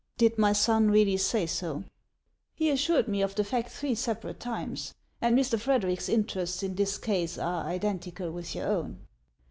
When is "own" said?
8.67-9.05